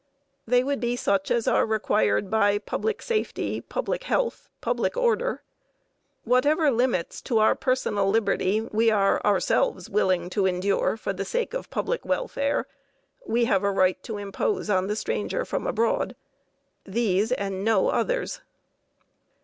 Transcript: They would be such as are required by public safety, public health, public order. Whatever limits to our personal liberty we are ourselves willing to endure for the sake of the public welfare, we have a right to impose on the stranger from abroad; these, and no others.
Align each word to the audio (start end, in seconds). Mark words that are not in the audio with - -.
They 0.47 0.63
would 0.63 0.79
be 0.79 0.95
such 0.95 1.29
as 1.29 1.47
are 1.47 1.63
required 1.63 2.31
by 2.31 2.57
public 2.57 3.03
safety, 3.03 3.61
public 3.61 4.05
health, 4.05 4.49
public 4.59 4.97
order. 4.97 5.43
Whatever 6.23 6.71
limits 6.71 7.21
to 7.21 7.37
our 7.37 7.53
personal 7.53 8.09
liberty 8.09 8.61
we 8.61 8.89
are 8.89 9.21
ourselves 9.23 9.91
willing 9.91 10.31
to 10.31 10.47
endure 10.47 10.97
for 10.97 11.13
the 11.13 11.23
sake 11.23 11.53
of 11.53 11.65
the 11.69 11.73
public 11.75 12.03
welfare, 12.03 12.65
we 13.27 13.45
have 13.45 13.63
a 13.63 13.69
right 13.69 14.01
to 14.01 14.17
impose 14.17 14.71
on 14.71 14.87
the 14.87 14.95
stranger 14.95 15.45
from 15.45 15.67
abroad; 15.67 16.15
these, 16.83 17.31
and 17.33 17.63
no 17.63 17.89
others. 17.89 18.41